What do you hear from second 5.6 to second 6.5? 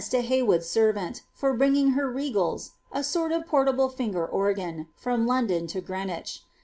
to Greenwich.